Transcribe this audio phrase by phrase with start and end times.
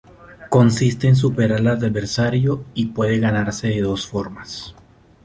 [0.49, 4.73] Consiste en superar al adversario y puede ganarse de dos formas.